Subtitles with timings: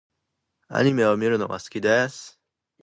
[0.67, 2.39] アニメを見るのが好きです。